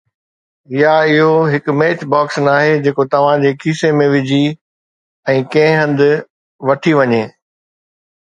[0.81, 4.41] يا اهو هڪ ميچ باڪس ناهي جيڪو توهان جي کيسي ۾ وجهي
[5.35, 6.03] ۽ ڪنهن هنڌ
[6.71, 7.23] وٺي وڃي